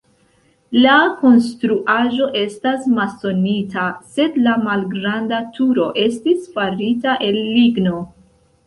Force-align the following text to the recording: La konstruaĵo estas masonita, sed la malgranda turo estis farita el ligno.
La 0.85 0.93
konstruaĵo 1.19 2.29
estas 2.41 2.89
masonita, 2.95 3.85
sed 4.17 4.43
la 4.49 4.57
malgranda 4.65 5.45
turo 5.61 5.89
estis 6.09 6.51
farita 6.59 7.19
el 7.31 7.41
ligno. 7.59 8.05